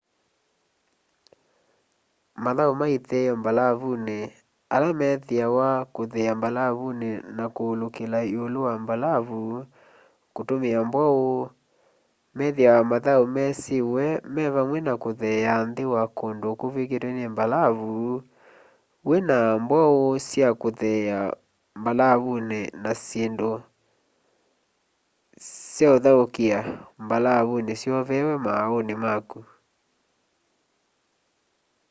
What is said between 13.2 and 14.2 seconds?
mesiiwe